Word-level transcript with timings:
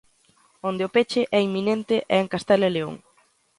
Onde 0.69 0.81
o 0.87 0.93
peche 0.95 1.21
é 1.37 1.39
inminente 1.47 1.95
é 2.15 2.17
en 2.23 2.31
Castela 2.33 2.65
e 2.69 2.73
León. 2.75 2.95